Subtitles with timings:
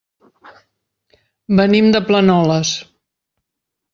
[1.59, 2.75] Venim de Planoles.